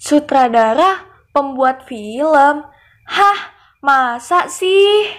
Sutradara 0.00 1.04
pembuat 1.28 1.84
film? 1.84 2.64
Hah, 3.04 3.40
masa 3.84 4.48
sih? 4.48 5.12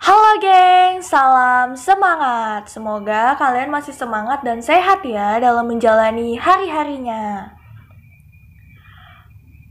Halo 0.00 0.40
geng, 0.40 1.04
salam 1.04 1.76
semangat. 1.76 2.72
Semoga 2.72 3.36
kalian 3.36 3.68
masih 3.68 3.92
semangat 3.92 4.40
dan 4.40 4.64
sehat 4.64 5.04
ya 5.04 5.36
dalam 5.36 5.68
menjalani 5.68 6.40
hari-harinya. 6.40 7.52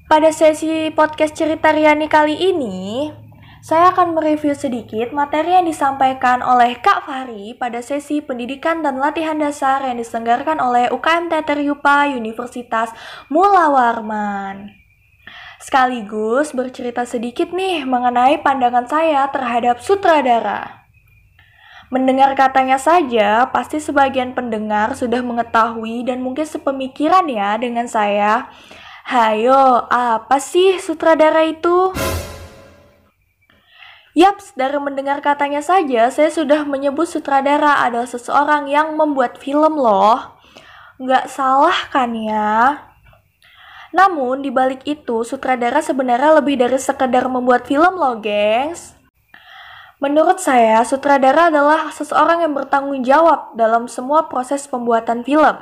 Pada 0.06 0.30
sesi 0.30 0.94
podcast 0.94 1.34
cerita 1.34 1.74
Riani 1.74 2.06
kali 2.06 2.38
ini, 2.38 3.10
saya 3.64 3.96
akan 3.96 4.20
mereview 4.20 4.52
sedikit 4.52 5.16
materi 5.16 5.56
yang 5.56 5.64
disampaikan 5.64 6.44
oleh 6.44 6.76
Kak 6.84 7.08
Fahri 7.08 7.56
pada 7.56 7.80
sesi 7.80 8.20
pendidikan 8.20 8.84
dan 8.84 9.00
latihan 9.00 9.40
dasar 9.40 9.80
yang 9.88 9.96
diselenggarakan 9.96 10.60
oleh 10.60 10.92
UKM 10.92 11.32
Teater 11.32 11.64
Yupa 11.64 12.12
Universitas 12.12 12.92
Mula 13.32 13.72
Warman. 13.72 14.68
Sekaligus 15.64 16.52
bercerita 16.52 17.08
sedikit 17.08 17.56
nih 17.56 17.88
mengenai 17.88 18.44
pandangan 18.44 18.84
saya 18.84 19.32
terhadap 19.32 19.80
sutradara. 19.80 20.84
Mendengar 21.88 22.36
katanya 22.36 22.76
saja, 22.76 23.48
pasti 23.48 23.80
sebagian 23.80 24.36
pendengar 24.36 24.92
sudah 24.92 25.24
mengetahui 25.24 26.04
dan 26.04 26.20
mungkin 26.20 26.44
sepemikiran 26.44 27.32
ya 27.32 27.56
dengan 27.56 27.88
saya. 27.88 28.52
Hayo, 29.08 29.88
apa 29.88 30.36
sih 30.44 30.84
sutradara 30.84 31.48
itu? 31.48 31.96
Yaps, 34.14 34.54
dari 34.54 34.78
mendengar 34.78 35.26
katanya 35.26 35.66
saja, 35.66 36.06
saya 36.14 36.30
sudah 36.30 36.70
menyebut 36.70 37.10
sutradara 37.10 37.82
adalah 37.82 38.06
seseorang 38.06 38.70
yang 38.70 38.94
membuat 38.94 39.42
film 39.42 39.82
loh. 39.82 40.38
Nggak 41.02 41.34
salah 41.34 41.90
kan 41.90 42.14
ya? 42.14 42.78
Namun, 43.90 44.46
di 44.46 44.54
balik 44.54 44.86
itu, 44.86 45.26
sutradara 45.26 45.82
sebenarnya 45.82 46.38
lebih 46.38 46.62
dari 46.62 46.78
sekedar 46.78 47.26
membuat 47.26 47.66
film 47.66 47.98
loh, 47.98 48.22
gengs. 48.22 48.94
Menurut 49.98 50.38
saya, 50.38 50.86
sutradara 50.86 51.50
adalah 51.50 51.90
seseorang 51.90 52.46
yang 52.46 52.54
bertanggung 52.54 53.02
jawab 53.02 53.58
dalam 53.58 53.90
semua 53.90 54.30
proses 54.30 54.70
pembuatan 54.70 55.26
film. 55.26 55.58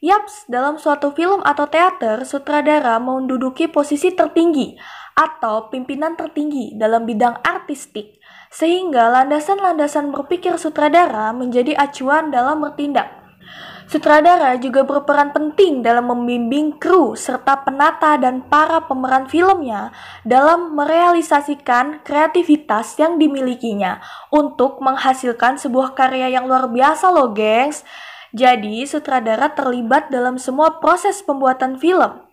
Yaps, 0.00 0.48
dalam 0.48 0.80
suatu 0.80 1.12
film 1.12 1.44
atau 1.44 1.68
teater, 1.68 2.24
sutradara 2.24 2.96
menduduki 2.96 3.68
posisi 3.68 4.08
tertinggi 4.16 4.72
atau 5.12 5.68
pimpinan 5.68 6.16
tertinggi 6.16 6.72
dalam 6.72 7.04
bidang 7.04 7.36
artistik, 7.44 8.16
sehingga 8.48 9.12
landasan-landasan 9.12 10.08
berpikir 10.08 10.56
sutradara 10.56 11.36
menjadi 11.36 11.76
acuan 11.76 12.32
dalam 12.32 12.64
bertindak. 12.64 13.12
Sutradara 13.92 14.56
juga 14.56 14.88
berperan 14.88 15.36
penting 15.36 15.84
dalam 15.84 16.08
membimbing 16.08 16.80
kru 16.80 17.12
serta 17.12 17.60
penata 17.60 18.16
dan 18.16 18.40
para 18.48 18.80
pemeran 18.88 19.28
filmnya 19.28 19.92
dalam 20.24 20.80
merealisasikan 20.80 22.00
kreativitas 22.00 22.96
yang 22.96 23.20
dimilikinya 23.20 24.00
untuk 24.32 24.80
menghasilkan 24.80 25.60
sebuah 25.60 25.92
karya 25.92 26.32
yang 26.32 26.48
luar 26.48 26.72
biasa 26.72 27.12
loh 27.12 27.36
gengs. 27.36 27.84
Jadi 28.30 28.86
sutradara 28.86 29.50
terlibat 29.52 30.08
dalam 30.08 30.38
semua 30.38 30.78
proses 30.78 31.18
pembuatan 31.22 31.78
film 31.78 32.30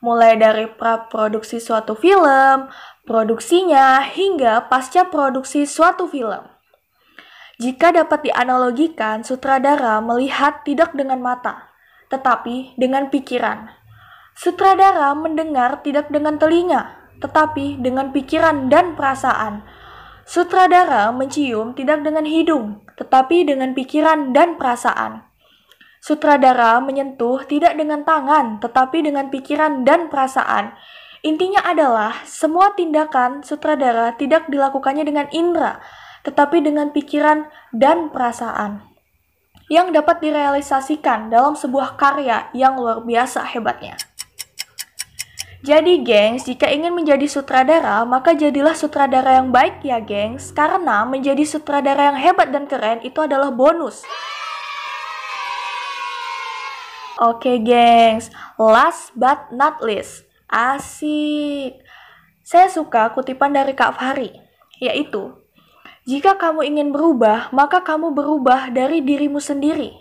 mulai 0.00 0.36
dari 0.40 0.64
pra-produksi 0.64 1.60
suatu 1.60 1.92
film, 1.92 2.72
produksinya, 3.04 4.00
hingga 4.08 4.66
pasca 4.72 5.06
produksi 5.12 5.68
suatu 5.68 6.08
film. 6.08 6.40
Jika 7.60 7.92
dapat 7.92 8.24
dianalogikan, 8.24 9.20
sutradara 9.20 10.00
melihat 10.00 10.64
tidak 10.64 10.96
dengan 10.96 11.20
mata, 11.20 11.68
tetapi 12.08 12.80
dengan 12.80 13.12
pikiran. 13.12 13.68
Sutradara 14.32 15.12
mendengar 15.12 15.84
tidak 15.84 16.08
dengan 16.08 16.40
telinga, 16.40 17.12
tetapi 17.20 17.76
dengan 17.84 18.08
pikiran 18.16 18.72
dan 18.72 18.96
perasaan. 18.96 19.68
Sutradara 20.30 21.10
mencium 21.10 21.74
tidak 21.74 22.06
dengan 22.06 22.22
hidung, 22.22 22.86
tetapi 22.94 23.42
dengan 23.42 23.74
pikiran 23.74 24.30
dan 24.30 24.54
perasaan. 24.54 25.26
Sutradara 25.98 26.78
menyentuh 26.78 27.42
tidak 27.50 27.74
dengan 27.74 28.06
tangan, 28.06 28.62
tetapi 28.62 29.02
dengan 29.02 29.26
pikiran 29.26 29.82
dan 29.82 30.06
perasaan. 30.06 30.78
Intinya 31.26 31.66
adalah 31.66 32.22
semua 32.30 32.78
tindakan 32.78 33.42
sutradara 33.42 34.14
tidak 34.14 34.46
dilakukannya 34.46 35.02
dengan 35.02 35.26
indera, 35.34 35.82
tetapi 36.22 36.62
dengan 36.62 36.94
pikiran 36.94 37.50
dan 37.74 38.14
perasaan 38.14 38.86
yang 39.66 39.90
dapat 39.90 40.22
direalisasikan 40.22 41.26
dalam 41.26 41.58
sebuah 41.58 41.98
karya 41.98 42.54
yang 42.54 42.78
luar 42.78 43.02
biasa 43.02 43.50
hebatnya. 43.50 43.98
Jadi, 45.60 46.00
gengs, 46.00 46.48
jika 46.48 46.72
ingin 46.72 46.96
menjadi 46.96 47.28
sutradara, 47.28 48.00
maka 48.08 48.32
jadilah 48.32 48.72
sutradara 48.72 49.36
yang 49.36 49.52
baik 49.52 49.84
ya, 49.84 50.00
gengs, 50.00 50.56
karena 50.56 51.04
menjadi 51.04 51.44
sutradara 51.44 52.08
yang 52.08 52.16
hebat 52.16 52.48
dan 52.48 52.64
keren 52.64 53.04
itu 53.04 53.20
adalah 53.20 53.52
bonus. 53.52 54.00
Oke, 57.20 57.60
gengs. 57.60 58.32
Last 58.56 59.12
but 59.12 59.52
not 59.52 59.84
least. 59.84 60.24
Asik. 60.48 61.76
Saya 62.40 62.72
suka 62.72 63.12
kutipan 63.12 63.52
dari 63.52 63.76
Kak 63.76 64.00
Fahri, 64.00 64.32
yaitu, 64.80 65.36
Jika 66.08 66.40
kamu 66.40 66.64
ingin 66.64 66.88
berubah, 66.88 67.52
maka 67.52 67.84
kamu 67.84 68.16
berubah 68.16 68.72
dari 68.72 69.04
dirimu 69.04 69.36
sendiri. 69.36 69.92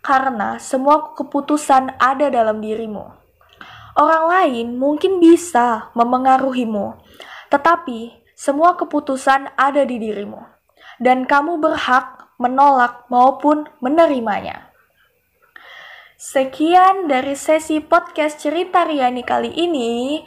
Karena 0.00 0.56
semua 0.56 1.12
keputusan 1.12 2.00
ada 2.00 2.32
dalam 2.32 2.64
dirimu. 2.64 3.25
Orang 3.96 4.28
lain 4.28 4.76
mungkin 4.76 5.24
bisa 5.24 5.88
memengaruhimu, 5.96 7.00
tetapi 7.48 8.12
semua 8.36 8.76
keputusan 8.76 9.56
ada 9.56 9.88
di 9.88 9.96
dirimu. 9.96 10.44
Dan 11.00 11.24
kamu 11.24 11.56
berhak 11.56 12.28
menolak 12.36 13.08
maupun 13.08 13.64
menerimanya. 13.80 14.68
Sekian 16.20 17.08
dari 17.08 17.36
sesi 17.36 17.80
podcast 17.80 18.40
cerita 18.40 18.84
Riani 18.84 19.24
kali 19.24 19.52
ini. 19.52 20.24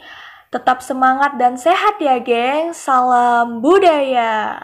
Tetap 0.50 0.82
semangat 0.82 1.38
dan 1.38 1.54
sehat 1.54 2.02
ya, 2.02 2.18
geng. 2.18 2.74
Salam 2.74 3.62
budaya. 3.62 4.58